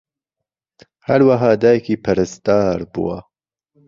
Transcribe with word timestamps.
ھەروەھا 1.07 1.51
دایکی 1.61 1.95
پەرستار 2.03 2.79
بووە 2.91 3.17